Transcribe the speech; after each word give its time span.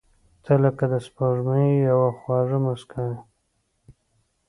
•ته 0.43 0.53
لکه 0.63 0.85
د 0.93 0.95
سپوږمۍ 1.05 1.67
یوه 1.89 2.09
خواږه 2.17 2.57
موسکا 2.65 3.01
یې. 3.09 3.17